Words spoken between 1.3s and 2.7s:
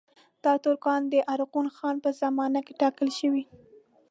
ارغون خان په زمانه